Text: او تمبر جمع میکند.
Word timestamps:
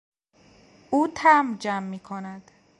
او 0.89 1.07
تمبر 1.15 1.59
جمع 1.59 1.79
میکند. 1.87 2.51